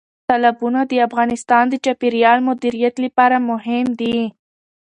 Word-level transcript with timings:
تالابونه 0.27 0.79
د 0.87 0.93
افغانستان 1.07 1.63
د 1.69 1.73
چاپیریال 1.85 2.39
مدیریت 2.47 2.95
لپاره 3.05 3.35
مهم 3.49 3.85
دي. 3.99 4.17